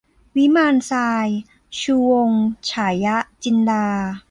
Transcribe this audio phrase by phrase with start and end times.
[0.35, 1.27] วิมานทราย-
[1.81, 3.85] ชูวงศ์ ฉายะจินดา